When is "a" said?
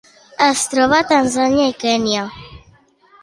1.01-1.05